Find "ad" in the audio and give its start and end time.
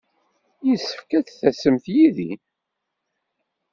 1.17-1.23